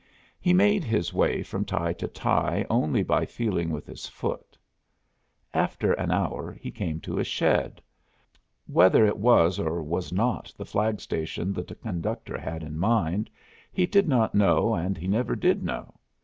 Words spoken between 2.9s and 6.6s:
by feeling with his foot. After an hour